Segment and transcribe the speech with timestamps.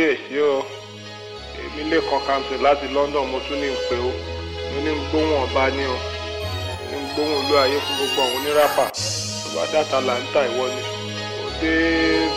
[0.00, 0.64] kábíyèsí o.
[1.60, 4.10] Èmi lè kan kamsi láti london mo tún ní ń pè ó.
[4.72, 5.96] Mo ní ń gbóhùn ọba ní o.
[6.90, 8.84] Ní ń gbóhùn olú ayé fún gbogbo àwọn oníràpà
[9.54, 10.80] bá dáta làǹtà ìwọ ni
[11.40, 11.72] mo dé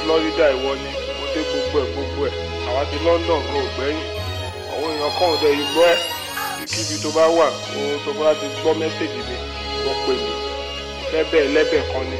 [0.03, 2.31] florida ìwọ ni mo dé gbogbo ẹ gbogbo ẹ.
[2.67, 4.01] Àwa ti london kò gbẹ̀yìn.
[4.73, 5.95] Àwọn èèyàn kan ò dẹ̀ gbọ́ ẹ.
[6.73, 9.35] Kíbi tó bá wà kó tó bá ti gbọ́ mẹ́sẹ̀gì mi
[9.83, 10.31] kó pè mí.
[11.11, 12.17] Fẹ́ bẹ́ẹ̀ kan ni.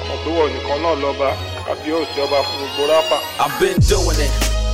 [0.00, 1.28] Àmọ́ pé wọ́n nìkan náà lọ́ba
[1.66, 3.16] kábíyèsí ọba fún gbogbo rápà.
[3.42, 4.45] I've been doing it.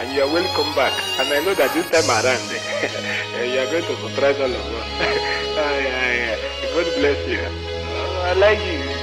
[0.00, 0.92] and you are welcome back.
[1.18, 2.42] And I know that this time around,
[3.52, 5.34] you are going to surprise all of us.
[6.74, 7.38] God bless you.
[7.38, 8.94] I like you.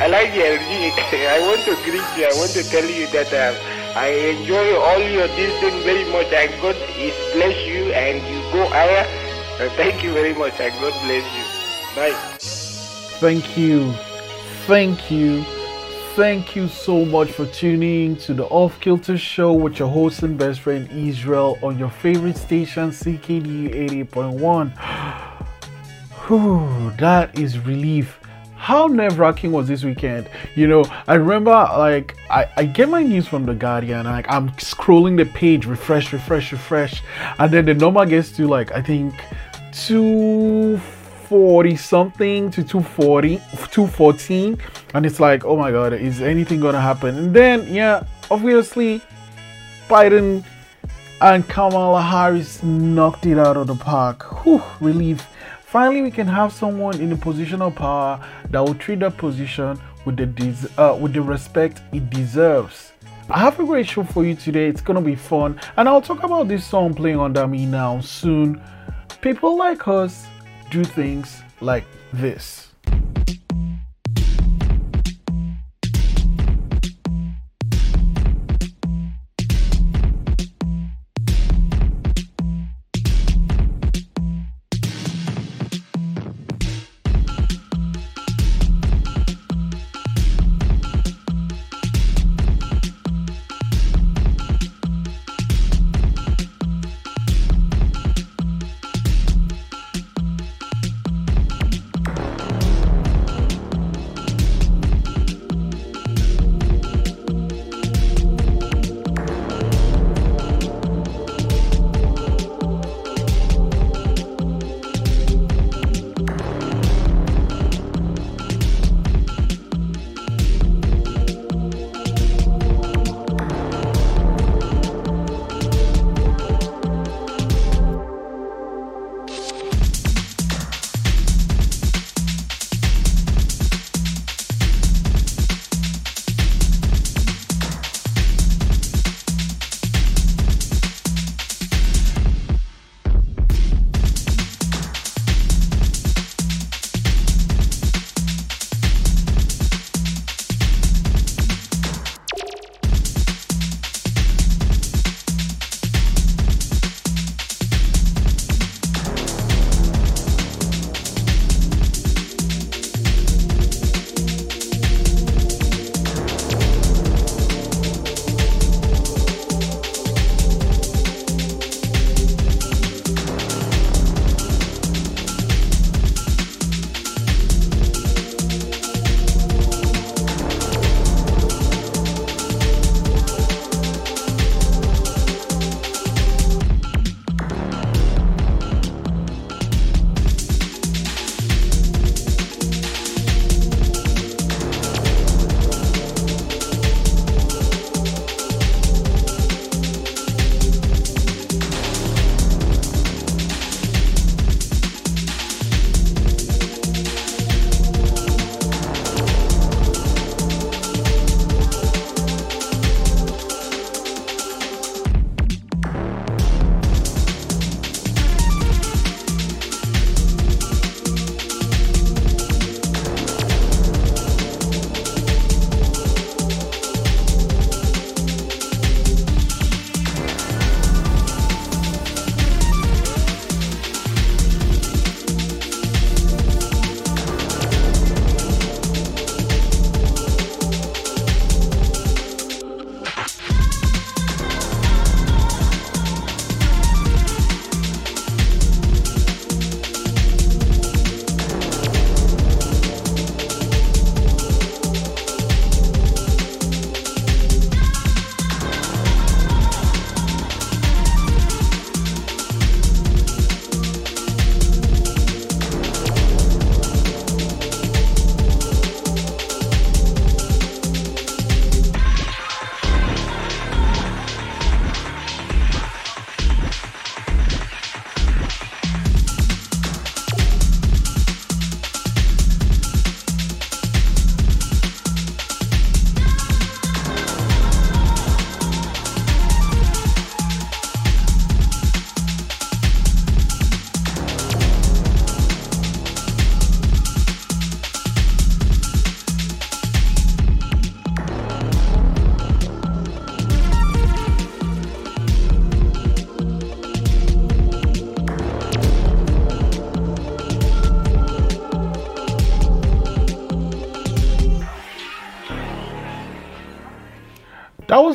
[0.00, 0.46] I like your
[1.30, 2.26] I want to greet you.
[2.26, 6.32] I want to tell you that uh, I enjoy all your this very much.
[6.32, 9.06] And God is bless you and you go higher.
[9.58, 11.44] Uh, thank you very much and God bless you.
[11.96, 12.16] Bye.
[13.20, 13.92] Thank you.
[14.66, 15.44] Thank you.
[16.16, 20.36] Thank you so much for tuning to the Off Kilter Show with your host and
[20.36, 23.72] best friend Israel on your favorite station CKDU
[24.12, 24.76] 88.1.
[26.26, 28.18] Whew, that is relief.
[28.56, 30.28] How nerve wracking was this weekend?
[30.56, 34.50] You know, I remember like I, I get my news from the Guardian, like I'm
[34.50, 37.04] scrolling the page, refresh, refresh, refresh,
[37.38, 39.14] and then the number gets to like I think
[39.72, 40.80] two
[41.30, 43.36] 240 something to 240
[43.70, 44.58] 214
[44.94, 47.16] and it's like oh my god is anything gonna happen?
[47.16, 48.02] And then yeah
[48.32, 49.00] obviously
[49.88, 50.44] biden
[51.20, 54.44] and kamala harris knocked it out of the park.
[54.44, 55.24] Whew, relief.
[55.62, 58.18] Finally we can have someone in a position of power
[58.48, 62.90] that will treat that position with the uh, with the respect it deserves.
[63.28, 64.66] I have a great show for you today.
[64.66, 68.60] It's gonna be fun, and I'll talk about this song playing under me now soon.
[69.20, 70.26] People like us
[70.70, 72.69] do things like this.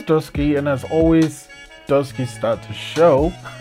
[0.06, 1.48] Dusky, and as always,
[1.88, 3.31] Dusky start to show.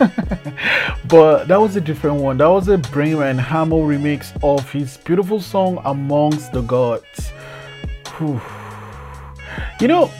[1.07, 2.37] but that was a different one.
[2.37, 7.31] That was a Brame and Hamo remix of his beautiful song Amongst the Gods.
[8.17, 8.41] Whew.
[9.79, 10.11] You know,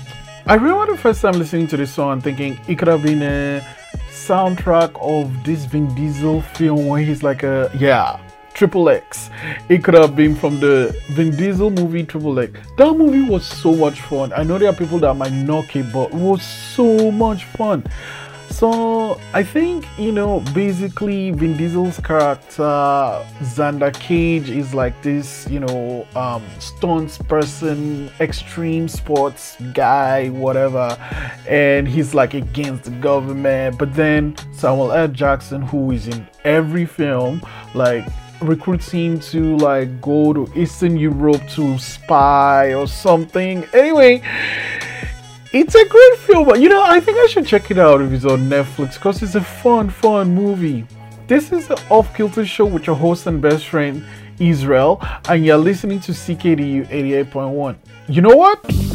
[0.46, 3.22] I remember the first time listening to this song and thinking it could have been
[3.22, 3.66] a
[4.12, 8.20] soundtrack of this Vin Diesel film where he's like a yeah
[8.56, 9.30] Triple X.
[9.70, 12.58] It could have been from the Vin Diesel movie Triple X.
[12.78, 14.32] That movie was so much fun.
[14.34, 17.84] I know there are people that might knock it, but it was so much fun.
[18.50, 22.64] So I think you know basically Vin Diesel's character
[23.42, 30.98] Xander Cage is like this you know um, stunts person, extreme sports guy, whatever,
[31.50, 33.78] and he's like against the government.
[33.78, 35.10] But then Samuel L.
[35.10, 37.42] Jackson, who is in every film,
[37.74, 38.08] like
[38.42, 43.66] recruits him to like go to Eastern Europe to spy or something.
[43.74, 44.22] Anyway,
[45.54, 46.48] it's a great film.
[46.48, 49.24] But you know, I think I should check it out if it's on Netflix because
[49.24, 50.86] it's a fun, fun movie.
[51.28, 54.06] This is the Off Kilter Show with your host and best friend
[54.40, 57.76] Israel, and you're listening to CKDU 88.1.
[58.08, 58.95] You know what?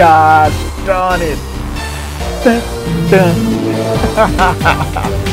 [0.00, 0.50] God
[0.86, 1.38] darn it.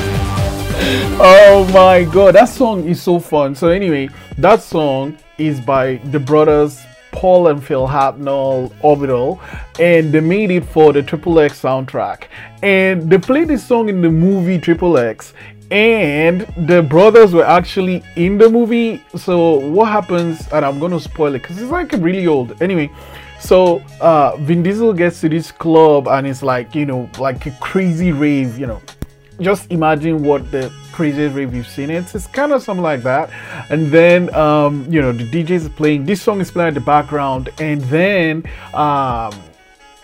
[1.20, 3.56] Oh my god, that song is so fun.
[3.56, 6.82] So, anyway, that song is by the brothers
[7.12, 9.40] Paul and Phil Hartnoll Orbital,
[9.80, 12.24] and they made it for the Triple X soundtrack.
[12.62, 15.34] And they played this song in the movie Triple X,
[15.72, 19.02] and the brothers were actually in the movie.
[19.16, 22.62] So, what happens, and I'm gonna spoil it because it's like really old.
[22.62, 22.92] Anyway,
[23.40, 27.52] so uh, Vin Diesel gets to this club and it's like, you know, like a
[27.60, 28.82] crazy rave, you know.
[29.40, 31.92] Just imagine what the craziest rave you've seen.
[31.92, 33.30] It's, it's kind of something like that.
[33.70, 36.82] And then, um, you know, the DJ is playing, this song is playing in the
[36.82, 37.50] background.
[37.60, 39.32] And then um,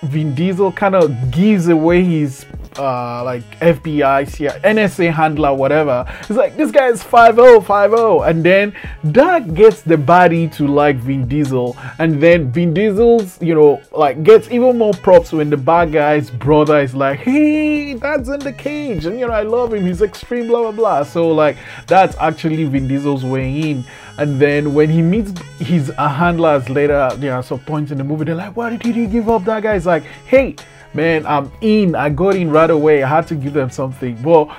[0.03, 2.45] Vin Diesel kind of gives away his
[2.77, 6.05] uh, like FBI, CIA, NSA handler, whatever.
[6.21, 8.27] It's like this guy is 5'0, 5'0.
[8.27, 11.77] And then that gets the body to like Vin Diesel.
[11.99, 16.29] And then Vin Diesel's, you know, like gets even more props when the bad guy's
[16.29, 19.05] brother is like, hey, that's in the cage.
[19.05, 19.85] And you know, I love him.
[19.85, 21.03] He's extreme, blah blah blah.
[21.03, 21.57] So like
[21.87, 23.85] that's actually Vin Diesel's way in.
[24.17, 28.03] And then when he meets his uh, handlers later, you know, some points in the
[28.03, 29.75] movie, they're like, why did you give up that guy?
[29.75, 30.55] It's like, hey,
[30.93, 31.95] man, I'm in.
[31.95, 33.01] I got in right away.
[33.01, 34.21] I had to give them something.
[34.21, 34.55] Well,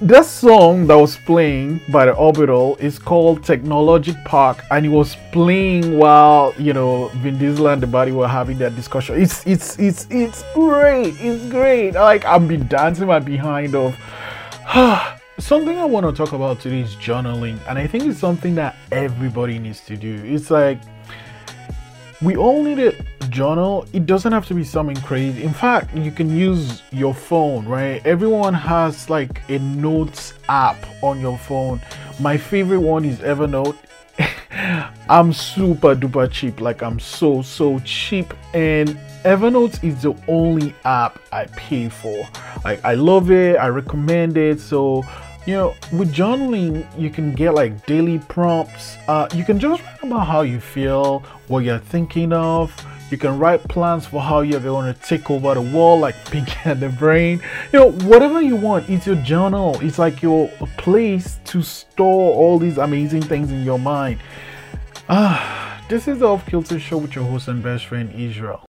[0.00, 5.16] that song that was playing by the Orbital is called Technologique Park, and it was
[5.32, 9.20] playing while you know Vin Diesel and the body were having that discussion.
[9.20, 11.14] It's it's it's it's great.
[11.18, 11.92] It's great.
[11.94, 13.96] Like I've been dancing my behind of.
[15.38, 18.76] something I want to talk about today is journaling, and I think it's something that
[18.92, 20.22] everybody needs to do.
[20.24, 20.78] It's like
[22.22, 22.92] we all need a
[23.28, 23.86] journal.
[23.92, 25.42] It doesn't have to be something crazy.
[25.42, 28.04] In fact, you can use your phone, right?
[28.06, 31.80] Everyone has like a notes app on your phone.
[32.20, 33.76] My favorite one is Evernote.
[35.08, 36.60] I'm super duper cheap.
[36.60, 42.26] Like I'm so so cheap and Evernote is the only app I pay for.
[42.64, 43.56] Like I love it.
[43.56, 44.60] I recommend it.
[44.60, 45.02] So
[45.46, 48.96] you know with journaling you can get like daily prompts.
[49.08, 52.74] Uh, you can just write about how you feel what you're thinking of.
[53.10, 56.56] You can write plans for how you're going to take over the world like pinky
[56.64, 57.40] and the brain.
[57.72, 59.78] You know whatever you want it's your journal.
[59.80, 60.48] It's like your
[60.78, 64.20] place to store all these amazing things in your mind.
[65.08, 68.64] Ah this is the off kilter show with your host and best friend israel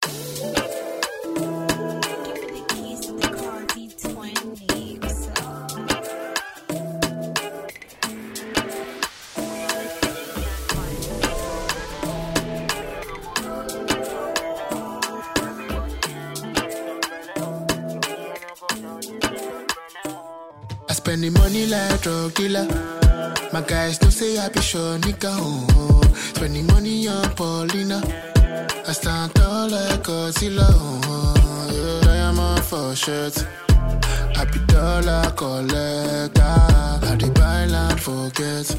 [21.13, 22.67] Spending money like drug dealer.
[23.53, 25.29] My guys don't say I be sure nigga.
[25.29, 26.15] Oh, oh.
[26.33, 28.01] Spending money on Paulina.
[28.89, 30.65] I stand tall like Godzilla.
[30.71, 32.01] Oh, oh.
[32.01, 33.45] Yeah, diamond for shirts.
[34.39, 36.41] I be dollar collector.
[36.41, 38.75] I dey buy land for get.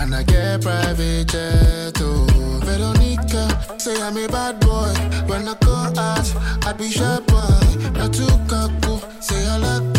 [0.00, 2.26] And I get private jet, oh
[2.64, 4.92] Veronica, say I'm a bad boy
[5.26, 9.97] When I go out, I be shy boy Not too cocky, say I like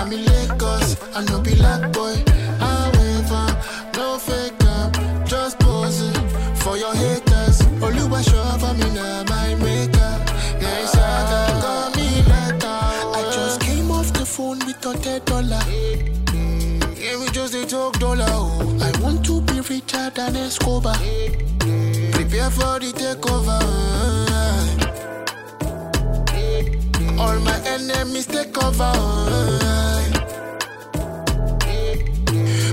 [0.00, 2.16] I'm in Lagos, I no be like boy
[2.58, 3.44] However,
[3.98, 4.94] no fake up,
[5.26, 6.14] just posing
[6.56, 10.12] For your haters, Oluwa show for me now, my maker
[10.58, 12.78] Yes, I can call me later
[13.18, 15.60] I just came off the phone with a dead dollar
[16.96, 18.26] yeah, we just a talk dollar.
[18.28, 18.78] Oh.
[18.82, 20.94] I want to be richer than Escobar.
[22.12, 24.29] Prepare for the takeover.
[27.20, 28.92] All my enemies take over.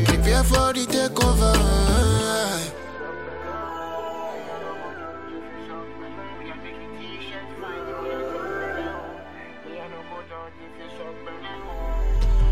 [0.07, 1.53] Prepare for the takeover.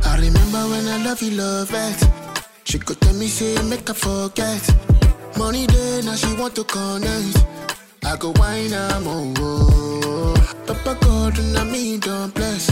[0.03, 1.99] I remember when I love you, love it.
[2.65, 4.63] She could tell me, say, make her forget.
[5.37, 7.37] Money day, now she want to connect.
[8.03, 9.85] I go wine, I'm oh,
[10.86, 12.70] Papa God, and me don't bless.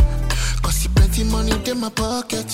[0.61, 2.45] Cause see plenty money in my pocket.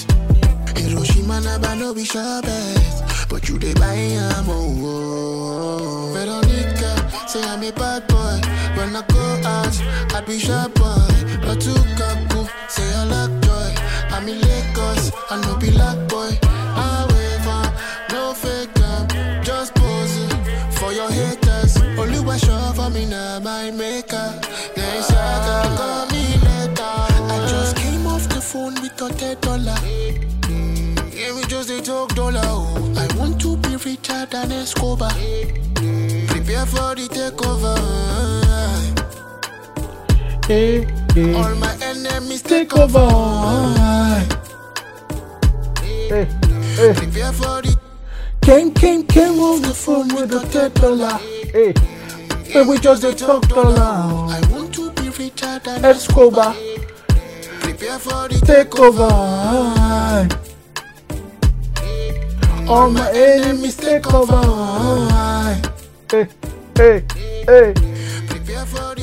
[0.73, 3.27] Hiroshima, Naba, no be shabbat.
[3.29, 6.13] But you they buy, I'm oh, oh.
[6.13, 6.91] Veronica,
[7.27, 8.39] say I'm a bad boy.
[8.77, 9.75] When I go out,
[10.15, 10.95] I be sharp boy.
[11.41, 13.69] But too cocky, say I like joy.
[14.15, 16.31] I'm in Lagos, I no be like boy.
[16.81, 17.61] However,
[18.13, 19.11] no fake up,
[19.43, 20.29] just posing
[20.71, 21.75] for your haters.
[21.99, 24.18] Oluwa show for me now, my maker.
[34.09, 35.11] Richer than Escobar.
[36.27, 37.77] Prepare for the takeover.
[40.47, 41.33] hey, hey.
[41.33, 43.07] All my enemies take take over
[46.09, 46.25] hey,
[46.75, 46.93] hey.
[46.93, 47.77] Prepare for the
[48.41, 51.19] Came, came, came off the phone with a dead dollar.
[51.53, 51.73] Hey,
[52.45, 53.75] hey, we just a talk dollar.
[53.79, 56.55] I want to be richer than Escobar,
[57.59, 60.48] Prepare for the take over.
[62.69, 64.43] All my enemies take over.
[66.11, 66.27] Hey,
[66.77, 67.03] hey,
[67.47, 67.73] hey.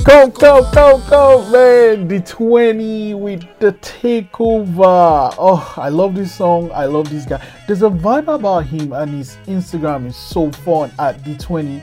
[0.05, 2.09] Go, go, go, go, man.
[2.09, 5.35] Ditweni with the takeover.
[5.37, 6.71] Oh, I love this song.
[6.73, 7.45] I love this guy.
[7.67, 11.83] There's a vibe about him, and his Instagram is so fun at Ditweni.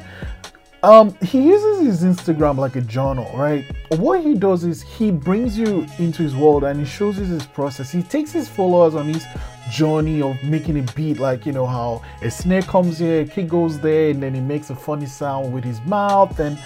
[0.83, 3.65] Um, he uses his Instagram like a journal, right?
[3.89, 7.45] What he does is he brings you into his world and he shows you his
[7.45, 7.89] process.
[7.89, 9.25] He takes his followers on his
[9.73, 13.47] journey of making a beat, like you know how a snare comes here, a kick
[13.47, 16.59] goes there, and then he makes a funny sound with his mouth, and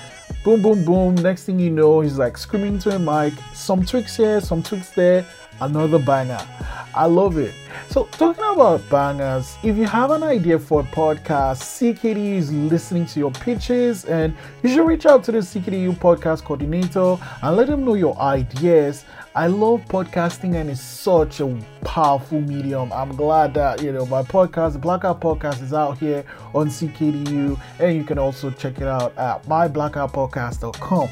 [0.43, 1.15] boom, boom, boom.
[1.15, 3.33] Next thing you know, he's like screaming to a mic.
[3.53, 5.25] Some tricks here, some tricks there,
[5.61, 6.45] another banger.
[6.93, 7.53] I love it.
[7.89, 13.05] So, talking about bangers, if you have an idea for a podcast, CKDU is listening
[13.07, 17.67] to your pitches, and you should reach out to the CKDU podcast coordinator and let
[17.67, 19.05] them know your ideas.
[19.37, 22.91] I love podcasting, and it's such a powerful medium.
[22.91, 27.61] I'm glad that you know my podcast, the Blackout Podcast, is out here on CKDU,
[27.79, 31.09] and you can also check it out at myblackoutpodcast.com.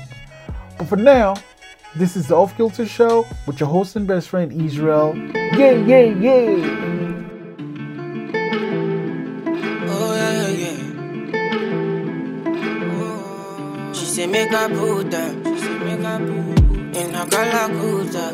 [0.76, 1.36] But for now,
[1.96, 5.16] this is the Off Kilter Show with your host and best friend Israel.
[5.16, 6.82] Yeah, yeah, yeah.
[9.88, 10.16] Oh
[14.28, 14.50] make
[15.80, 16.55] make
[16.96, 18.26] In a Galaguda.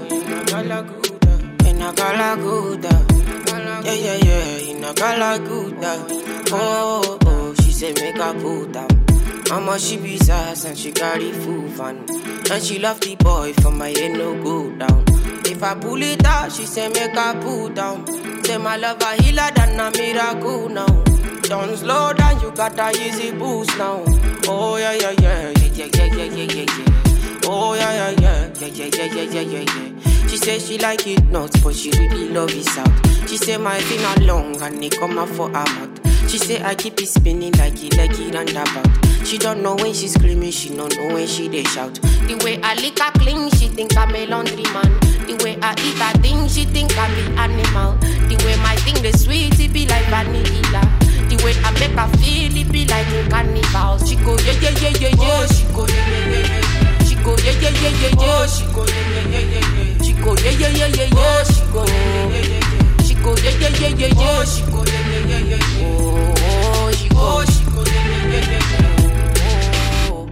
[3.83, 4.57] Yeah, yeah, yeah.
[4.69, 6.05] In a Galaguda.
[6.51, 7.53] Oh, oh, oh.
[7.55, 8.87] She say make a Buddha.
[9.49, 12.05] Mama she be sass and she carry full fun.
[12.51, 15.03] And she love the boy for my head no go down.
[15.45, 18.05] If I pull it out, she say make I pull down.
[18.43, 20.85] Say my love a healer than a miracle now.
[21.43, 24.03] Don't slow down, you got a easy boost now.
[24.47, 26.90] Oh yeah yeah yeah yeah yeah yeah yeah yeah
[29.05, 30.27] yeah, yeah, yeah, yeah, yeah.
[30.27, 33.29] She says she like it not, but she really love it out.
[33.29, 36.29] She say my finger long and they come out for her mouth.
[36.29, 39.25] She say I keep it spinning like it, like it roundabout.
[39.25, 41.95] She don't know when she screaming, she don't know when she they shout.
[41.95, 44.91] The way I lick her clean, she think I'm a laundry man.
[45.27, 47.97] The way I eat her thing, she think I'm an animal.
[48.29, 52.07] The way my thing the sweet, it be like vanilla the way I make her
[52.17, 54.05] feel, it be like a carnival.
[54.05, 55.45] She go yeah yeah yeah yeah yeah.
[55.47, 56.80] She go yeah yeah yeah yeah.
[57.23, 58.47] Go yeah yeah yeah yeah yeah.
[58.47, 60.03] She go yeah yeah yeah yeah yeah.
[60.03, 61.43] She go yeah yeah yeah yeah yeah.
[61.43, 63.03] She go yeah yeah yeah yeah.
[63.03, 64.43] She go yeah yeah yeah yeah yeah.
[64.45, 65.85] She go yeah yeah yeah yeah yeah.
[65.85, 68.63] Oh, she go, she go yeah yeah yeah yeah
[69.37, 70.11] yeah.
[70.11, 70.29] Oh.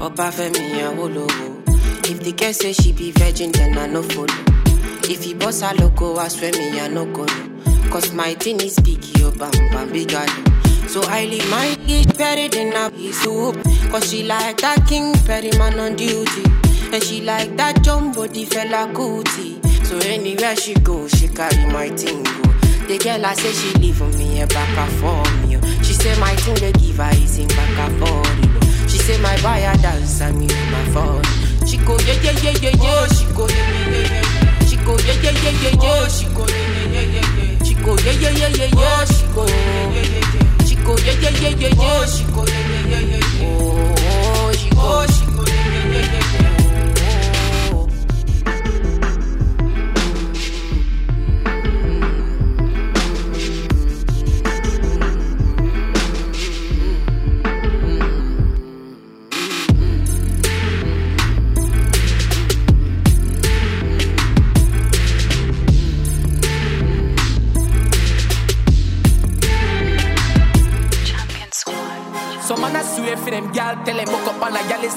[0.00, 1.62] Obafemi Awolowo.
[2.10, 4.51] If the girl say she be virgin, then I no follow.
[5.10, 7.26] If he boss her loco, I swear me I no go.
[7.90, 10.88] Cause my thing is big, yo bam bam big galo.
[10.88, 13.56] So I leave my dish buried in a soup.
[13.90, 16.44] Cause she like that king Perry man on duty.
[16.92, 19.60] And she like that jumbo the fella cootie.
[19.84, 22.42] So anywhere she go, she carry my thing go.
[22.88, 25.58] The girl I say she leave me a back for me.
[25.82, 28.88] She say my thing they give her is in back for.
[28.88, 31.22] She say my buyer dance and me my phone.
[31.66, 33.06] She go yeah yeah yeah yeah yeah.
[33.08, 34.31] She go yeah yeah yeah yeah.
[34.84, 36.34] Go yeah yeah yeah yeah yeah.
[36.34, 37.82] Go yeah yeah yeah yeah yeah.
[37.84, 39.32] Go yeah yeah yeah yeah yeah.
[39.34, 40.62] Go yeah yeah yeah yeah.
[40.72, 42.06] Yeah yeah yeah yeah yeah.
[42.42, 44.30] Yeah yeah yeah yeah yeah.
[44.84, 45.21] Oh, she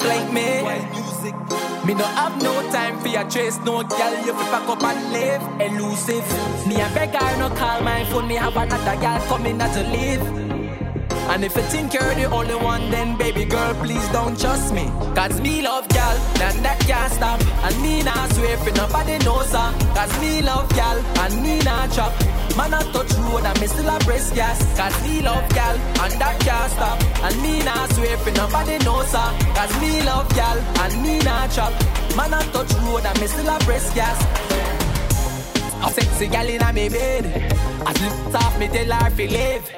[0.06, 0.62] like me.
[1.86, 5.12] Me no have no time for your trace, no gal, you fi pack up and
[5.12, 6.26] live elusive.
[6.66, 9.82] Me a beg her no call my phone, me have another gal coming out to
[9.82, 10.46] live.
[11.30, 14.86] And if you think you're the only one, then baby girl, please don't trust me.
[15.14, 17.40] Cause me love gal, and that can't stop.
[17.64, 19.70] And me not swear for nobody knows her.
[19.94, 22.12] Cause me love gal, and me not chop.
[22.56, 24.58] Man I touch road and me still a breast gas.
[24.76, 26.98] Cause me love gal, and that can't stop.
[27.22, 29.30] And me not swear for nobody knows her.
[29.54, 31.72] Cause me love gal, and me not chop.
[32.16, 34.18] Man I touch road and me still a breast gas.
[35.84, 37.26] A sexy gal in a me bed.
[37.84, 39.70] I lift off me tell her fi live.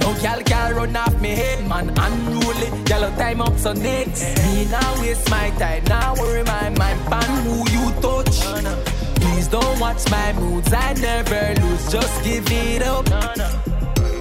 [0.00, 1.90] No gal can run off me head, man.
[1.90, 4.22] Unruly, gal time up so next.
[4.44, 8.91] Me now waste my time, now worry my mind pan who you touch.
[9.22, 11.90] Please don't watch my moods, I never lose.
[11.90, 13.06] Just give it up.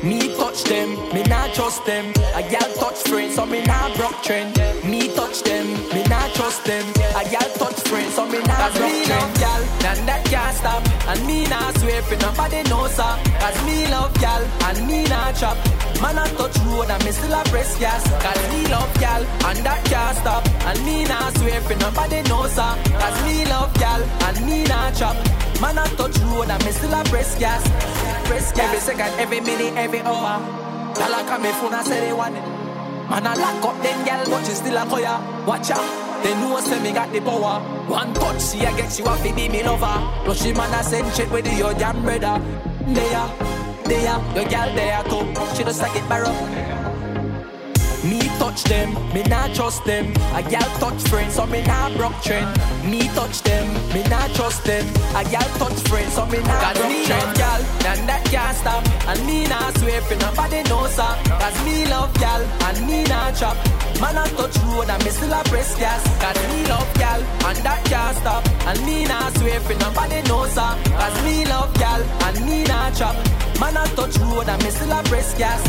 [0.04, 2.10] Me touch them, me not trust them.
[2.36, 4.58] A gal touch friends, so me not broke trend.
[4.84, 6.86] Me touch them, me not trust them.
[7.16, 9.38] A gal touch friends, so me not broke trend.
[9.38, 10.82] gal, and that can't stop.
[11.08, 13.16] And me not swear for nobody knows her.
[13.40, 15.90] Cause Cause me love gal and me not chop.
[16.02, 18.04] Man I touch road and me still a press gas.
[18.24, 20.44] Cause me love gal and that can't stop.
[20.66, 22.74] And me not swear for nobody knows her.
[22.98, 25.16] Cause me love gal and me not chop.
[25.62, 27.62] Man I touch road and me still a press gas.
[28.28, 28.66] Press gas.
[28.66, 30.42] Every second, every minute, every hour.
[30.98, 32.42] I come me phone and say they want it.
[33.10, 36.24] Man I lock up them gal but she still a call Watch out.
[36.24, 37.62] They know say me got the power.
[37.88, 39.98] One touch, she I get you off to be me lover.
[40.26, 42.42] Plus she man I send shit with your damn brother.
[42.88, 43.61] There,
[43.91, 45.23] there, your gal there too.
[45.56, 46.34] She just like it barrel.
[48.04, 50.12] Me touch them, me not trust them.
[50.34, 52.49] A gal touch friends, so me not broke trend.
[52.89, 54.86] Me touch them, me not trust them.
[55.15, 57.38] A gal touch friends, so me not broke me trend.
[57.38, 58.84] gal, and that can't stop.
[59.08, 61.13] And me not swear for nobody knows her.
[61.41, 63.58] Cause me love gal, and me not chop.
[64.02, 66.04] Man I touch road and me still a press gas.
[66.20, 68.44] Cause me love gal, and that can't stop.
[68.66, 70.74] And me not swear for nobody knows her.
[71.00, 73.16] Cause me love gal, and me not chop.
[73.60, 75.62] Man I touch road and me still a press gas.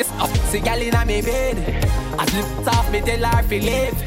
[0.00, 1.58] It's up, oh, see gal inna me bed.
[2.18, 3.98] I lift off me tell her fi live.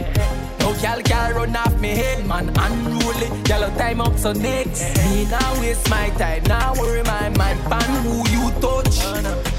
[0.60, 3.44] No gal gal run off me head, man unruly.
[3.44, 4.82] Gal time up so next.
[5.06, 9.51] Me now waste my time, now worry my mind pan who you touch.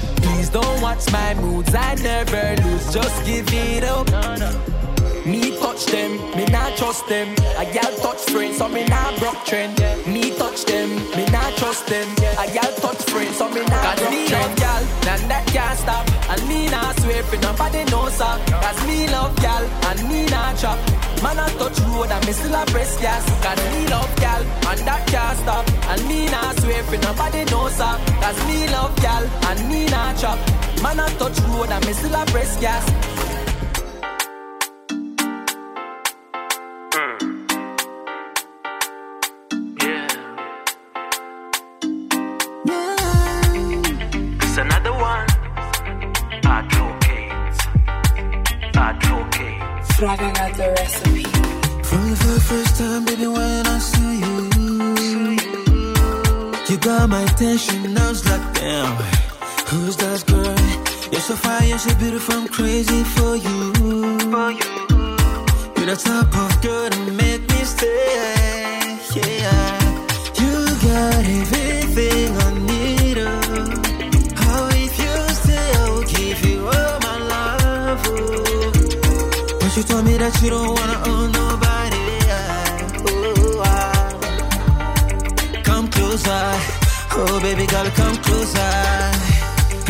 [0.53, 2.93] Don't watch my moods, I never lose.
[2.93, 4.82] Just give it up.
[5.25, 7.29] Me touch them, me not trust them.
[7.57, 9.79] A gal touch friends, so me not broke trend.
[10.05, 12.07] Me touch them, me not trust them.
[12.37, 14.57] A gal touch friends, so me not broke me trend.
[14.57, 16.05] gal, and that can't stop.
[16.29, 18.35] And me not swear for nobody knows her.
[18.51, 20.77] Cause me love gal, and me not chop.
[21.23, 23.23] Man I touch road and me still a press gas.
[23.39, 25.65] Cause me love gal, and that can't stop.
[25.87, 27.95] And me not swear for nobody knows her.
[28.19, 30.37] Cause me love gal, and me not chop.
[30.83, 33.12] Man I touch road and me still a press gas.
[50.05, 50.33] Advocate.
[50.33, 51.23] Fraga got the recipe.
[51.83, 54.35] From the very first time, baby, when I saw you,
[56.69, 57.97] you got my attention.
[57.97, 58.95] I was like, damn,
[59.67, 60.59] who's that girl?
[61.11, 63.73] You're so fine, you're so beautiful, I'm crazy for you.
[65.77, 68.97] You're the type of girl to make me stay.
[69.15, 69.79] Yeah,
[70.39, 71.62] you got everything
[79.93, 82.05] told me that you don't wanna own nobody.
[83.09, 83.21] Oh.
[85.69, 86.45] Come closer,
[87.17, 88.73] oh baby girl, come closer.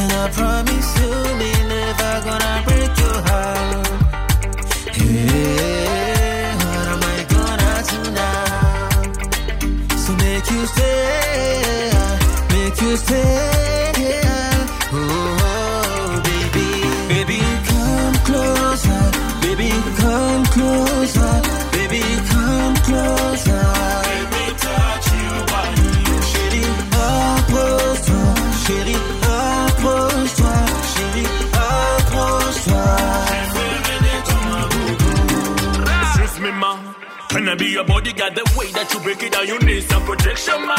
[0.01, 3.87] And I promise you, me never gonna break your heart.
[5.07, 8.45] Yeah, what am I gonna do now?
[10.03, 11.91] So make you stay,
[12.53, 13.82] make you stay.
[22.85, 23.65] Closer.
[24.31, 25.31] Me touch you.
[26.31, 28.27] Chérie, approche-toi,
[28.65, 30.57] chérie, approche-toi,
[30.93, 32.83] chérie, approche-toi.
[36.41, 36.71] Me, ma.
[37.29, 38.35] Can I be your bodyguard?
[38.35, 40.75] The way that you break it you need some protection, ma.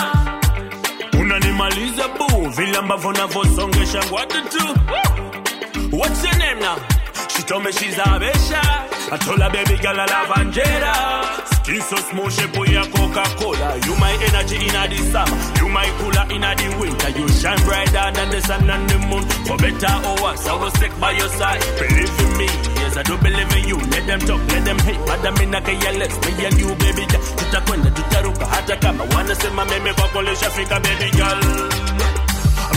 [1.18, 4.64] Unanimaliza boo, vile ambavyo navyosongesha ngwatu tu.
[5.96, 6.76] What's your name now?
[7.44, 8.62] She told me she's a besha.
[9.12, 11.44] I told her baby girl I love Angela.
[11.60, 13.76] Skin so smooth, shape of your Coca-Cola.
[13.84, 15.36] You my energy in the summer.
[15.60, 17.10] You my cooler in the winter.
[17.12, 19.24] You shine brighter than the sun and the moon.
[19.44, 21.60] For better or worse, I will stick by your side.
[21.76, 22.48] Believe in me,
[22.80, 23.76] yes I do believe in you.
[23.92, 25.02] Let them talk, let them hate.
[25.04, 26.14] But I'm in a careless.
[26.24, 27.22] Me and you baby girl.
[27.36, 31.40] Tutakwenda, tutaruka, hata kama wanasema meme kwako lishafika baby girl.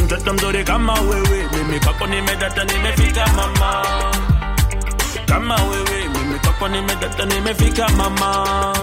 [0.03, 3.83] Mtoto mzuri kama wewe, mimi kwako nimedata, nimefika mama.
[5.27, 8.73] Kama wewe, mimi kwako nimedata, nimefika mama.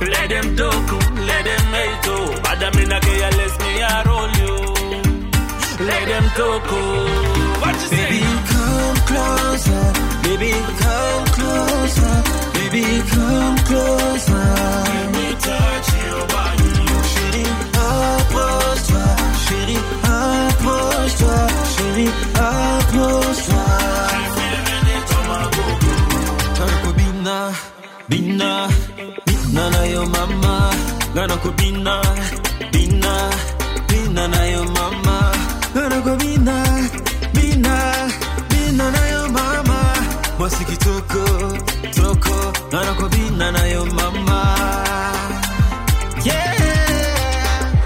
[0.00, 0.92] Let them talk,
[1.26, 2.34] let them hate, oh.
[2.42, 4.56] But I'm in a careless, me I roll you.
[5.86, 6.70] Let them talk.
[7.60, 7.96] What you say?
[8.10, 9.92] Baby, come closer.
[10.22, 12.16] Baby, come closer.
[12.54, 14.46] Baby, come closer.
[14.90, 16.72] Let me touch your body.
[17.12, 17.52] Chérie,
[17.86, 19.08] approche-toi.
[19.44, 21.40] Chérie, approche-toi.
[21.74, 23.49] Chérie, approche-toi.
[30.00, 30.72] Bina na yo mama.
[31.14, 32.02] Gonna go bina,
[32.72, 33.30] bina,
[33.88, 35.32] bina na yo mama.
[35.74, 36.64] Gonna go bina,
[37.34, 38.08] bina,
[38.48, 39.94] bina na yo mama.
[40.38, 41.24] Mwasiki toko,
[41.92, 43.08] toko.
[43.08, 44.56] Bina na yo mama.
[46.24, 47.80] Yeah.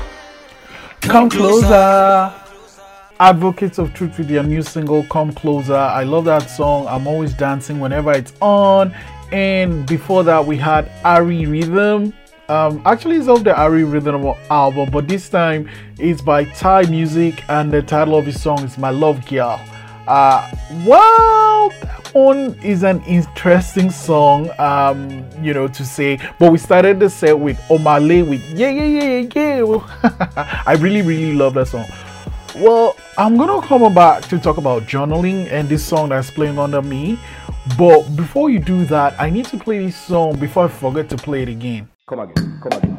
[1.01, 2.33] Come Closer.
[3.21, 5.77] Advocates of Truth with their new single Come Closer.
[5.77, 6.87] I love that song.
[6.89, 8.93] I'm always dancing whenever it's on.
[9.33, 12.13] And before that, we had Ari Riddim.
[12.49, 17.43] Um, actually, it's off the Ari Riddim album, but this time it's by TY Musik,
[17.49, 19.61] and the title of his song is My Love Girl.
[20.07, 20.51] Uh,
[20.85, 26.19] well, that one is an interesting song, um, you know, to say.
[26.39, 30.63] But we started the set with Omah Lay with Yeah, Yeah, Yeah, Yeah, Yeah.
[30.67, 31.87] I really, really love that song.
[32.57, 36.83] Well, I'm gonna come back to talk about journaling and this song that's playing under
[36.83, 37.19] me.
[37.79, 41.17] But before you do that, I need to play this song before I forget to
[41.17, 41.89] play it again.
[42.07, 42.94] Come again, come again,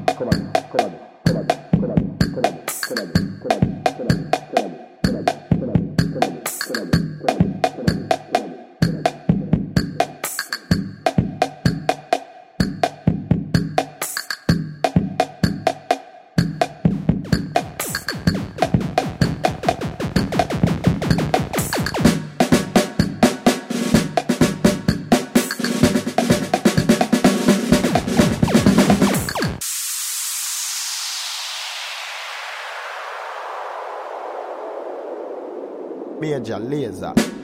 [36.26, 37.35] média lesa.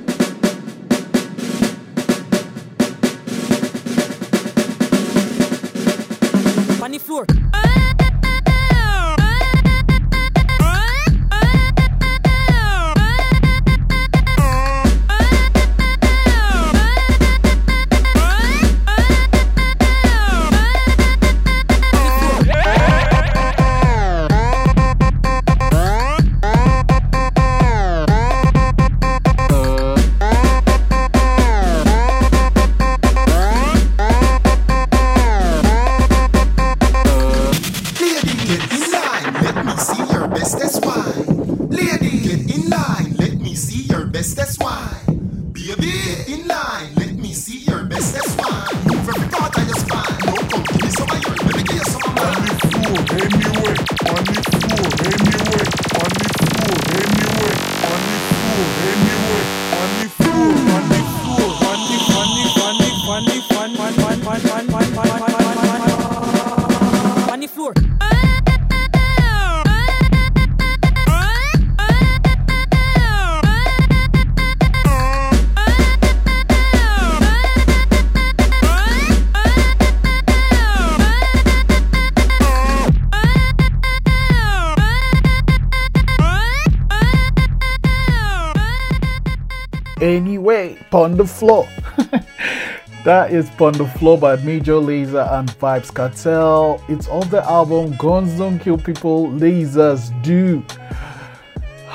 [90.93, 91.67] Anyway, Pon the Floor.
[93.05, 96.81] that is Pon the Floor by Major Lazer and Vybz Kartel.
[96.89, 100.63] It's off the album Guns Don't Kill People, Lazers Do.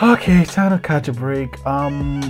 [0.02, 1.64] Okay, time to catch a break.
[1.66, 2.20] Um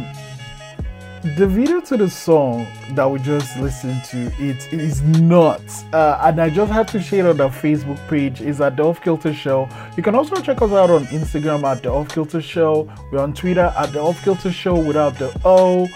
[1.34, 6.40] the video to the song that we just listened to it is nuts uh, and
[6.40, 9.68] i just have to share on the facebook page is at the off kilter show
[9.96, 13.34] you can also check us out on instagram at the off kilter show we're on
[13.34, 15.88] twitter at the off kilter show without the o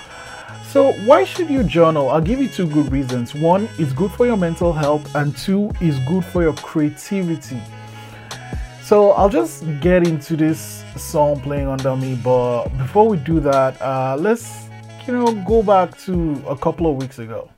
[0.73, 2.11] so why should you journal?
[2.11, 3.35] I'll give you two good reasons.
[3.35, 7.61] One it's good for your mental health and two it's good for your creativity.
[8.81, 13.83] So I'll just get into this song playing under me, but before we do that,
[13.83, 14.69] uh, let's
[15.09, 17.51] you know go back to a couple of weeks ago.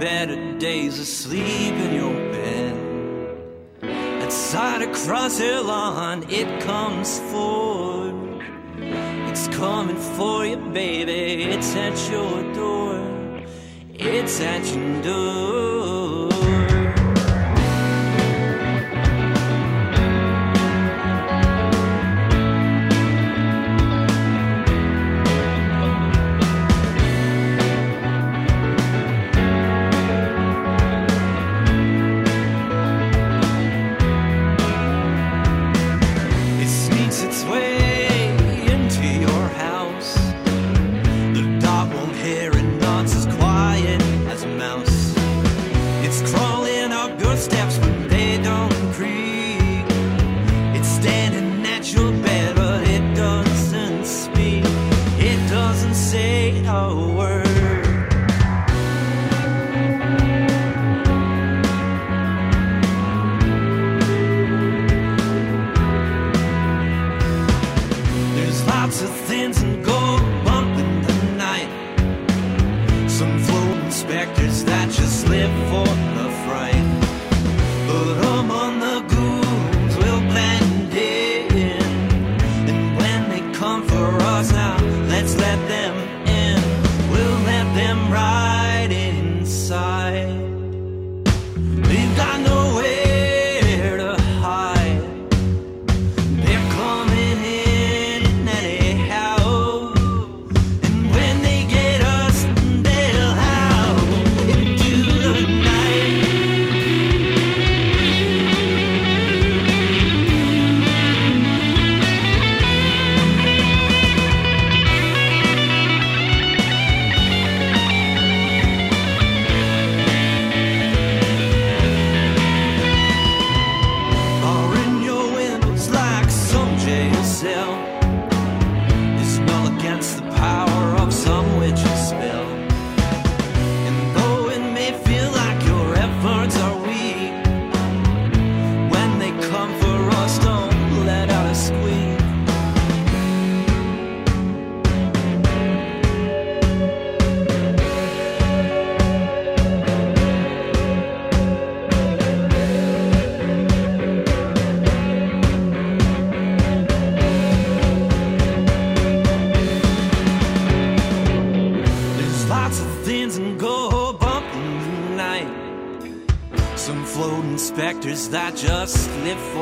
[0.00, 4.22] Better days, asleep in your bed.
[4.22, 8.42] Outside across the lawn, it comes forward.
[9.28, 11.44] It's coming for you, baby.
[11.52, 12.98] It's at your door.
[13.92, 16.29] It's at your door.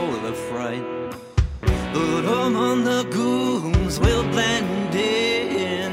[0.09, 0.85] For the fright.
[1.93, 5.93] But among the goons we'll blend in.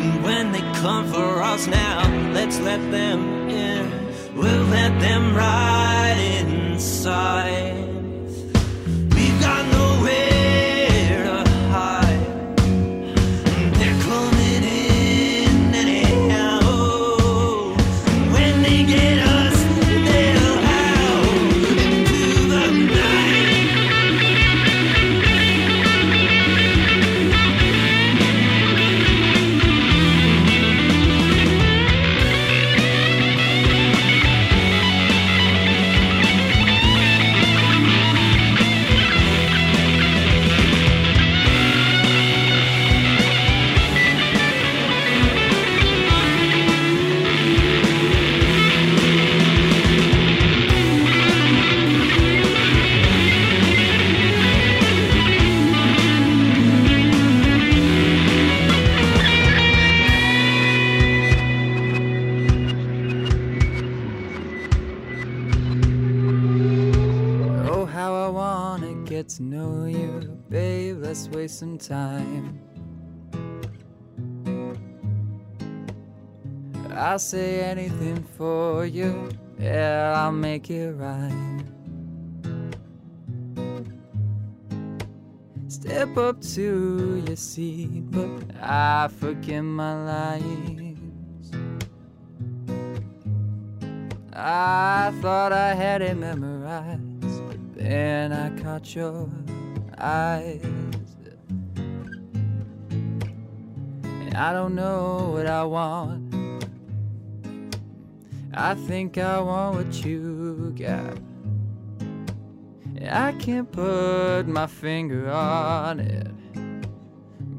[0.00, 1.98] And when they come for us now,
[2.32, 3.84] let's let them in.
[4.34, 7.87] We'll let them ride inside.
[71.18, 72.60] Let's waste some time.
[76.92, 81.64] I'll say anything for you, yeah, I'll make it right.
[85.66, 91.50] Step up to your seat, but I forget my lines.
[94.32, 99.28] I thought I had it memorized, but then I caught your
[99.98, 100.87] eyes.
[104.38, 106.32] I don't know what I want.
[108.54, 111.18] I think I want what you got.
[113.10, 116.30] I can't put my finger on it.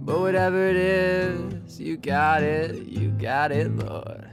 [0.05, 4.28] But whatever it is, you got it, you got it, Lord.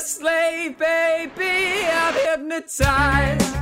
[0.00, 1.86] Your slave, baby.
[1.86, 3.59] I'm hypnotized.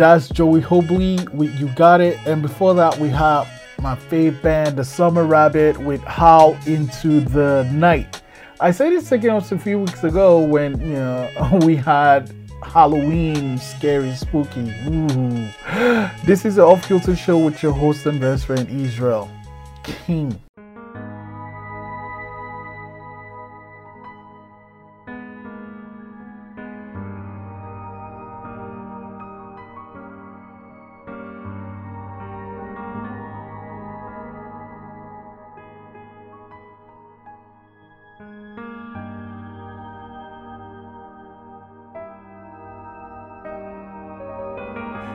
[0.00, 2.18] That's Joey Hubley with You Got It.
[2.24, 3.46] And before that, we have
[3.82, 8.22] my fave band, The Summer Rabbit, with Howl Into the Night.
[8.60, 12.32] I said this again a few weeks ago when you know we had
[12.62, 14.72] Halloween, scary, spooky.
[14.88, 15.48] Ooh.
[16.24, 19.30] This is the Off Kilter Show with your host and best friend Israel
[19.82, 20.40] King.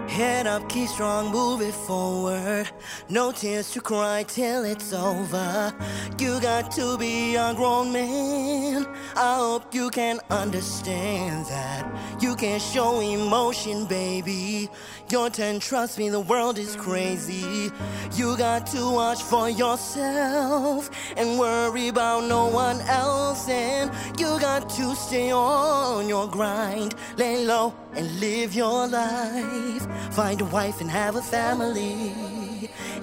[0.08, 2.70] Head up, keep strong, move it forward.
[3.10, 5.74] No tears to cry till it's over.
[6.20, 8.86] You got to be a grown man.
[9.16, 11.92] I hope you can understand that.
[12.22, 14.70] You can show emotion, baby.
[15.10, 17.72] Your turn, trust me, the world is crazy.
[18.14, 23.50] You got to watch for yourself and worry about no one else.
[23.50, 29.88] And you got to stay on your grind, lay low and live your life.
[30.14, 32.14] Find a wife and have a family.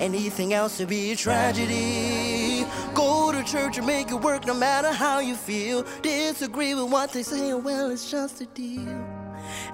[0.01, 2.67] Anything else would be a tragedy.
[2.95, 5.85] Go to church and make it work no matter how you feel.
[6.03, 8.89] Disagree with what they say, well, it's just a deal.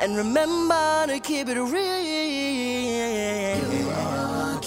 [0.01, 1.79] And remember to keep it real.
[3.95, 4.59] I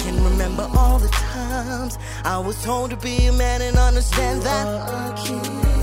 [0.00, 5.16] can remember all the times I was told to be a man and understand that.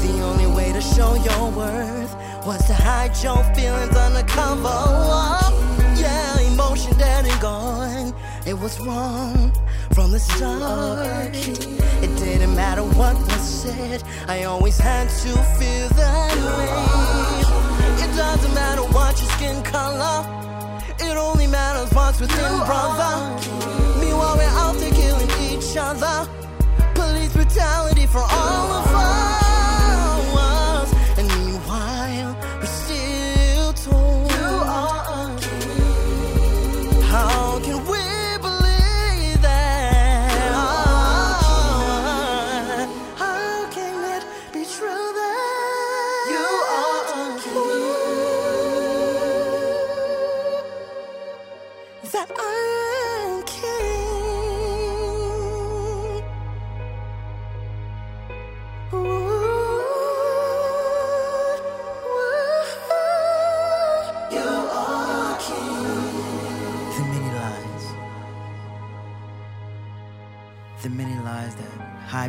[0.02, 2.16] The only way to show your worth
[2.46, 4.70] was to hide your feelings under cover.
[4.70, 8.14] Oh, yeah, emotion dead and gone.
[8.46, 9.52] It was wrong
[9.94, 11.36] from the start.
[11.36, 14.04] It didn't matter what was said.
[14.28, 18.06] I always had to feel that way.
[18.06, 20.18] It doesn't matter what your skin color.
[21.00, 23.16] It only matters what's within, brother.
[24.00, 26.30] Meanwhile, we're out there killing each other.
[26.94, 29.45] Police brutality for all of us.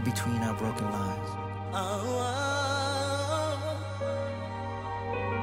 [0.07, 1.31] Between our broken lives.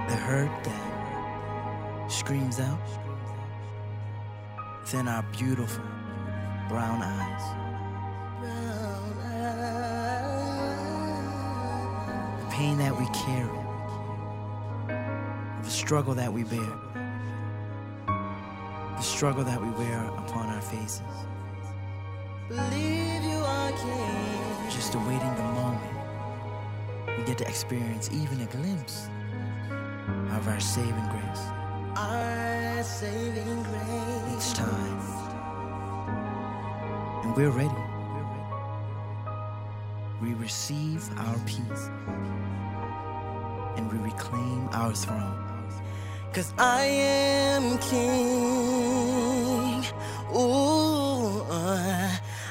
[0.07, 2.80] The hurt that screams out
[4.80, 5.84] within our beautiful
[6.70, 7.43] brown eyes.
[12.39, 13.59] The pain that we carry.
[15.61, 16.74] The struggle that we bear.
[18.95, 21.01] The struggle that we wear upon our faces.
[22.47, 24.22] Believe you are king.
[24.94, 25.91] Just awaiting the moment
[27.18, 29.08] we get to experience even a glimpse
[30.36, 31.41] of our saving grace.
[31.98, 34.52] Our saving grace.
[34.52, 35.00] Each time.
[37.24, 37.74] And we're ready.
[40.22, 41.89] We receive our peace
[43.78, 45.39] and we reclaim our throne.
[46.34, 48.24] Cause I am king.
[50.36, 51.41] Ooh,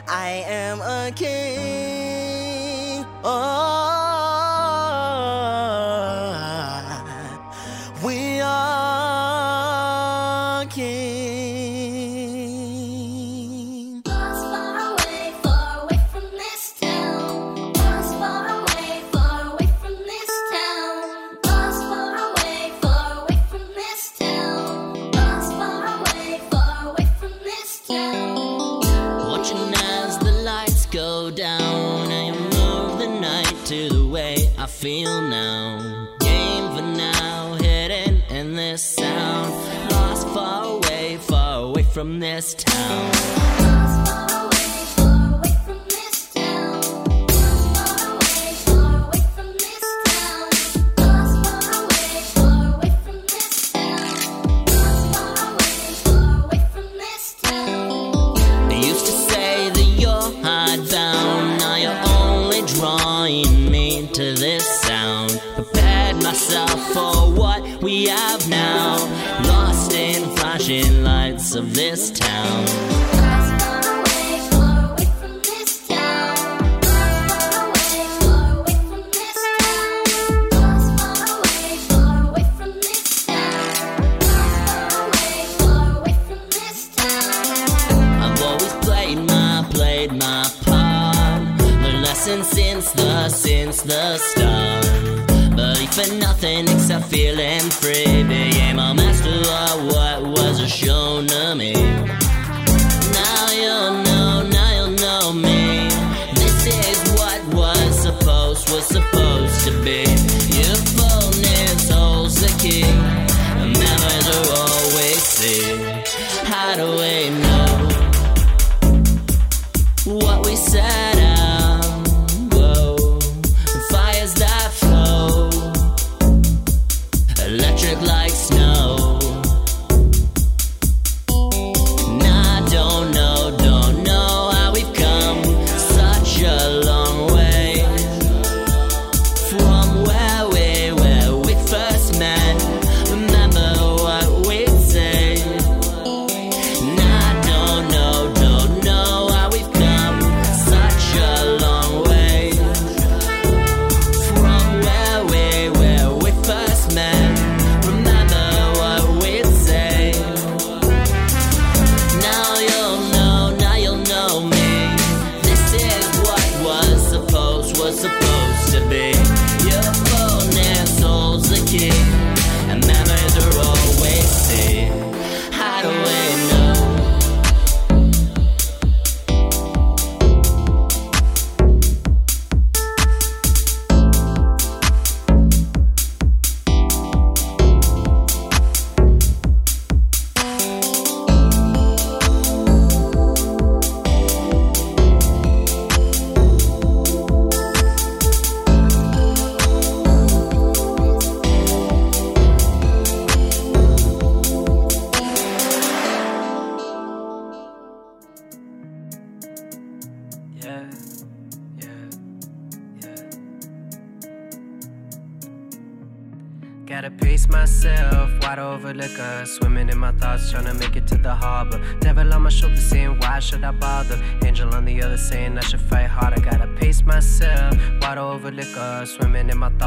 [0.08, 1.71] I am a king.
[38.72, 39.52] This sound.
[39.90, 43.81] Lost far away, far away from this town.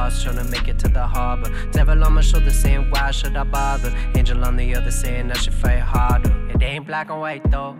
[0.05, 1.49] Thoughts, trying to make it to the harbor.
[1.71, 3.91] Devil on my shoulder saying, Why should I bother?
[4.13, 6.31] Angel on the other saying, I should fight harder.
[6.51, 7.75] It ain't black and white though.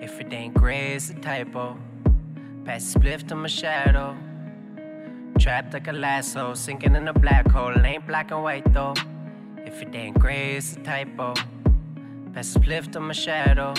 [0.00, 1.76] If it ain't gray, it's a typo.
[2.64, 4.16] Pass spliff to my shadow.
[5.40, 7.74] Trapped like a lasso, sinking in a black hole.
[7.76, 8.94] It Ain't black and white though.
[9.58, 11.34] If it ain't gray, it's a typo.
[12.32, 13.74] Pass spliff to my shadow.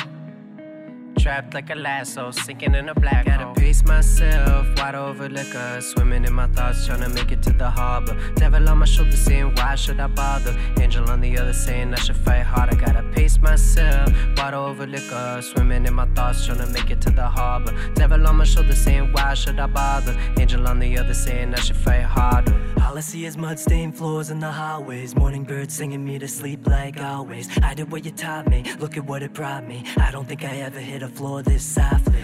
[1.28, 3.54] Trapped like a lasso, sinking in a black Gotta hole.
[3.54, 5.82] pace myself, wide over liquor.
[5.82, 8.16] Swimming in my thoughts, trying to make it to the harbor.
[8.36, 10.58] Devil on my shoulder saying, Why should I bother?
[10.80, 12.78] Angel on the other saying, I should fight harder.
[12.78, 15.42] I gotta pace myself, wide over liquor.
[15.42, 17.74] Swimming in my thoughts, trying to make it to the harbor.
[17.96, 20.18] Devil on my shoulder saying, Why should I bother?
[20.40, 22.56] Angel on the other saying, I should fight harder.
[22.88, 25.14] All I see is mud stained floors in the hallways.
[25.14, 27.50] Morning birds singing me to sleep like always.
[27.62, 29.84] I did what you taught me, look at what it brought me.
[29.98, 32.24] I don't think I ever hit a floor this softly.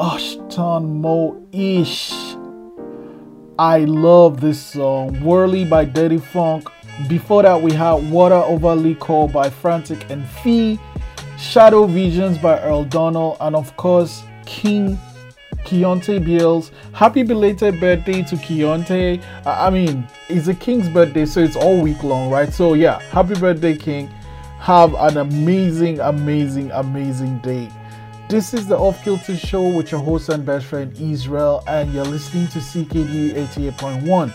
[0.00, 2.12] Ashton Mo ish.
[3.58, 5.16] I love this song.
[5.16, 6.68] Wurli by Dirty Phunk.
[7.08, 10.78] Before that, we had Water Over Liquor by Frantik and Phee.
[11.36, 13.38] Shadow Visions by Earl Donald.
[13.40, 14.96] And of course, King
[15.64, 16.70] Keonte Beals.
[16.92, 19.20] Happy belated birthday to Keonte.
[19.44, 22.52] I mean, it's a King's birthday, so it's all week long, right?
[22.52, 24.06] So, yeah, happy birthday, King.
[24.60, 27.68] Have an amazing, amazing, amazing day.
[28.28, 32.04] This is the Off Kilter Show with your host and best friend Israel, and you're
[32.04, 34.34] listening to CKDU 88.1.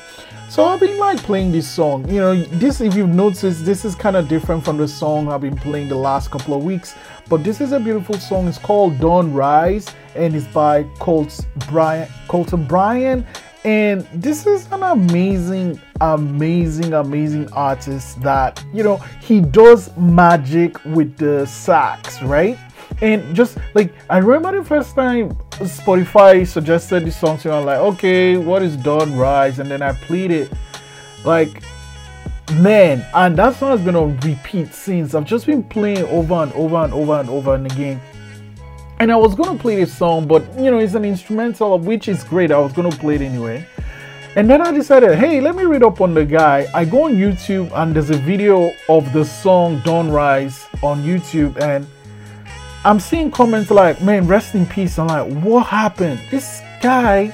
[0.50, 2.10] So I've been like playing this song.
[2.10, 5.42] You know, this if you've noticed, this is kind of different from the song I've
[5.42, 6.96] been playing the last couple of weeks.
[7.30, 8.48] But this is a beautiful song.
[8.48, 13.24] It's called Dawn Rise, and it's by Colt Brian, Colton Bryan.
[13.66, 21.18] And this is an amazing, amazing, amazing artist that you know he does magic with
[21.18, 22.58] the sax, right?
[23.02, 27.66] And just like I remember the first time Spotify suggested this song to me, I'm
[27.66, 29.60] like, okay, what is Dawn Rise?
[29.60, 30.52] And then I played it.
[31.24, 31.64] Like,
[32.56, 35.16] man, and that song has been on repeat since.
[35.16, 38.02] I've just been playing over and over and over and over and again.
[39.04, 42.08] And I was gonna play this song, but you know, it's an instrumental of which
[42.08, 42.54] is great.
[42.54, 43.68] I was gonna play it anyway.
[44.38, 46.68] And then I decided, hey, let me read up on the guy.
[46.74, 51.62] I go on YouTube and there's a video of the song Dawn Rise on YouTube,
[51.62, 51.86] and
[52.86, 54.98] I'm seeing comments like, man, rest in peace.
[54.98, 56.22] I'm like, what happened?
[56.32, 57.26] This guy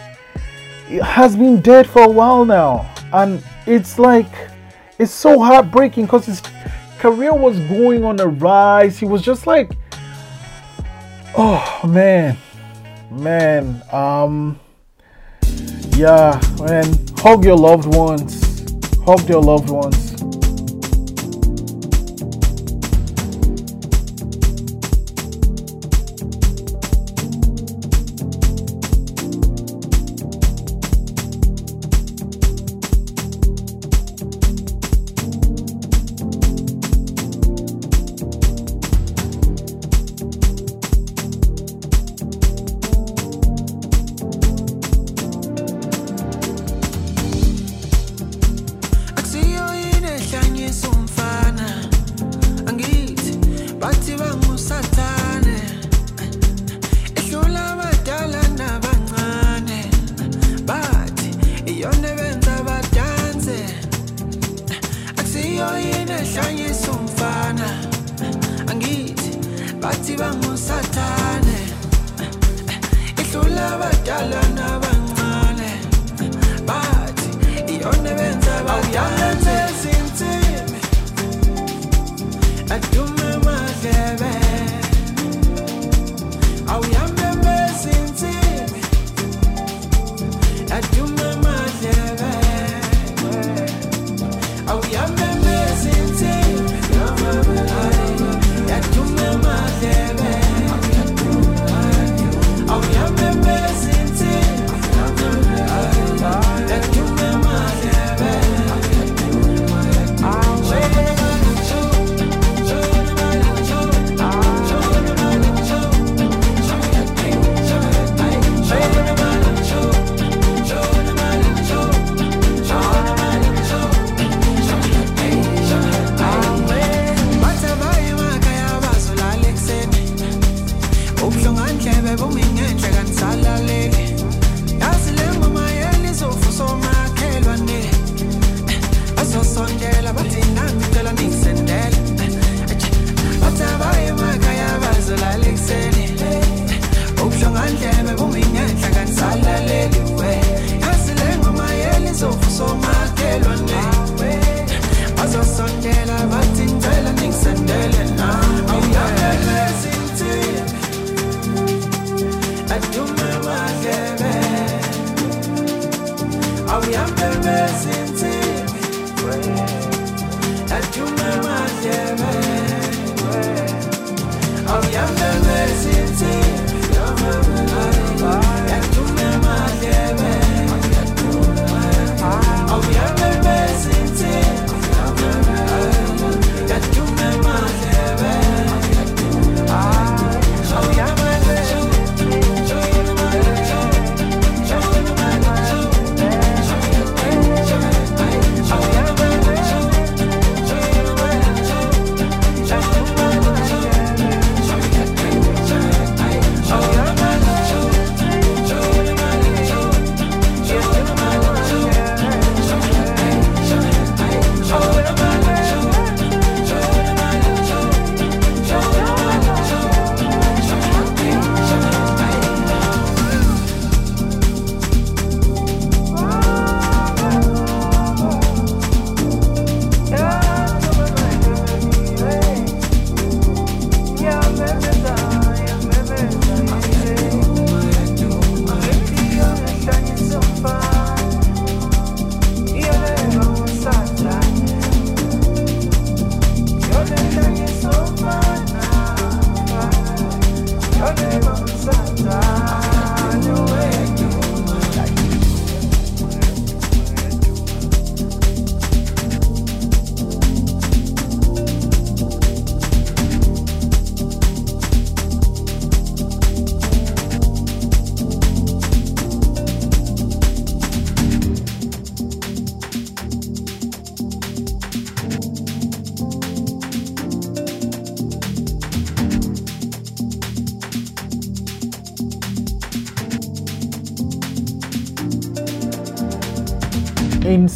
[1.04, 2.92] has been dead for a while now.
[3.14, 4.50] And it's like,
[4.98, 6.42] it's so heartbreaking because his
[6.98, 8.98] career was going on a rise.
[8.98, 9.70] He was just like,
[11.38, 12.38] oh man,
[13.12, 14.60] man, um,
[15.96, 18.42] yeah, man, hug your loved ones,
[19.06, 20.19] hug your loved ones.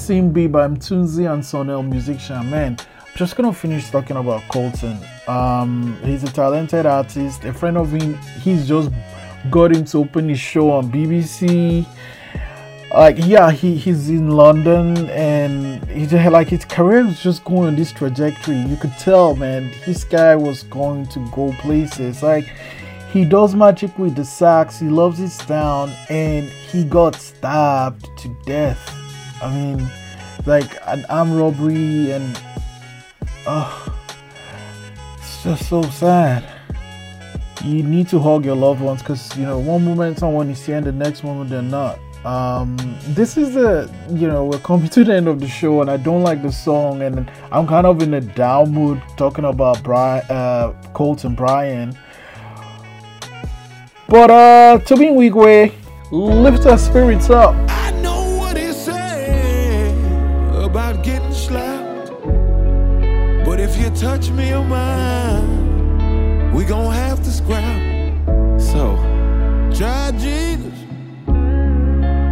[0.03, 2.49] Simbi by Mthunzi and Sun-El Musician.
[2.49, 2.75] Man,
[3.15, 4.97] just gonna finish talking about Colton.
[5.29, 8.17] Um, he's a talented artist, a friend of him.
[8.41, 8.91] He's just
[9.49, 11.85] got him to open his show on BBC.
[12.93, 17.69] Like, yeah, he, he's in London and he just, like his career was just going
[17.69, 18.57] on this trajectory.
[18.57, 22.21] You could tell, man, this guy was going to go places.
[22.21, 22.45] Like,
[23.13, 28.35] he does magic with the sax, he loves his sound, and he got stabbed to
[28.45, 29.02] death.
[29.41, 29.87] I mean,
[30.45, 32.39] like an armed robbery, and
[33.47, 33.97] oh,
[35.17, 36.43] it's just so sad.
[37.63, 40.77] You need to hug your loved ones because you know one moment someone is here,
[40.77, 41.99] and the next moment they're not.
[42.25, 42.77] Um,
[43.07, 45.97] this is the you know we're coming to the end of the show, and I
[45.97, 50.25] don't like the song, and I'm kind of in a down mood talking about Brian,
[50.29, 51.97] uh, Colt and Brian.
[54.07, 55.73] But uh, Tobe Nwigwe,
[56.11, 57.55] lift our spirits up.
[64.03, 67.81] Touch me or mine, we gon' have to scrap.
[68.59, 68.97] So,
[69.73, 70.77] try Jesus.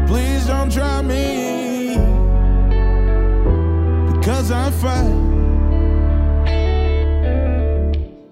[0.10, 1.96] Please don't try me.
[4.12, 5.16] Because I fight.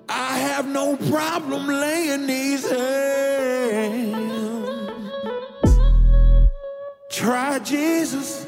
[0.09, 4.09] I have no problem laying these hands.
[7.09, 8.45] Try Jesus.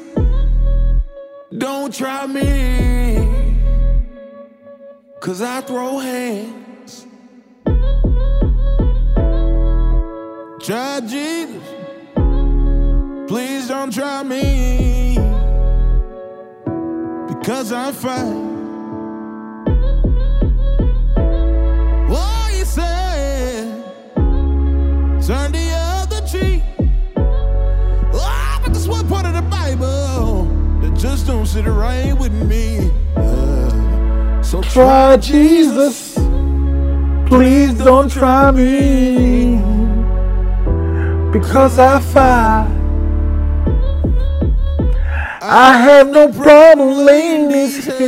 [1.56, 3.21] Don't try me.
[5.22, 7.06] Cause I throw hands.
[10.60, 11.62] Try Jesus.
[13.28, 15.14] Please don't try me.
[17.28, 18.34] Because I fight.
[22.10, 23.84] Oh, you said,
[25.24, 26.64] turn the other cheek.
[28.12, 30.46] Oh, but this one part of the Bible
[30.80, 32.90] that just don't sit right with me.
[34.52, 36.12] So Try Jesus.
[37.26, 39.56] Please don't try me.
[41.32, 42.68] Because I fight.
[45.40, 48.02] I have no problem laying these hands.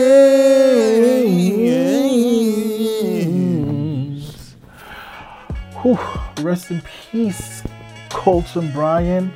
[5.80, 5.99] Whew.
[6.45, 7.62] Rest in peace,
[8.11, 9.32] Colton Bryan.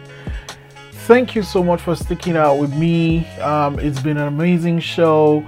[1.06, 3.26] Thank you so much for sticking out with me.
[3.38, 5.42] Um, it's been an amazing show,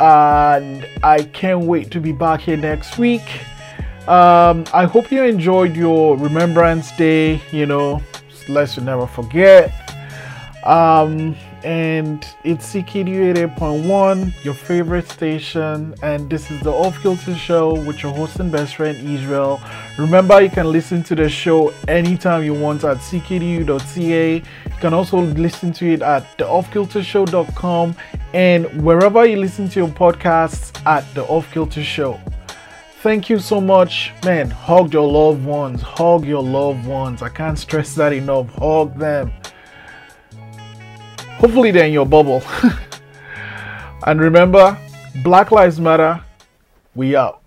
[0.00, 3.22] and I can't wait to be back here next week.
[4.08, 7.40] Um, I hope you enjoyed your Remembrance Day.
[7.52, 8.02] You know,
[8.48, 9.72] let's never forget.
[10.64, 17.74] Um, and it's CKDU 88.1, your favorite station, and this is the Off Kilter Show
[17.84, 19.60] with your host and best friend Israel.
[19.98, 24.42] Remember, you can listen to the show anytime you want at ckdu.ca.
[24.82, 27.94] Can also listen to it at theoffkiltershow.com
[28.34, 32.20] and wherever you listen to your podcasts at the Off Kilter Show.
[33.00, 34.50] Thank you so much, man.
[34.50, 37.22] Hug your loved ones, hug your loved ones.
[37.22, 38.48] I can't stress that enough.
[38.56, 39.32] Hug them.
[41.38, 42.42] Hopefully, they're in your bubble.
[44.08, 44.76] and remember,
[45.22, 46.20] Black Lives Matter.
[46.96, 47.42] We out.